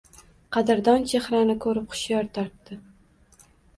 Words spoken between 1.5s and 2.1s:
ko‘rib